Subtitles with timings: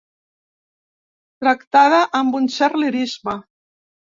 [1.43, 3.41] Tractada amb un cert lirisme.